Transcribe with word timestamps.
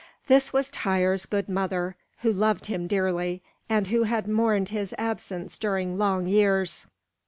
This 0.25 0.51
was 0.51 0.71
Tŷr's 0.71 1.27
good 1.27 1.47
mother, 1.47 1.95
who 2.21 2.33
loved 2.33 2.65
him 2.65 2.87
dearly, 2.87 3.43
and 3.69 3.85
who 3.89 4.01
had 4.01 4.27
mourned 4.27 4.69
his 4.69 4.95
absence 4.97 5.59
during 5.59 5.95
long 5.95 6.25
years. 6.25 6.87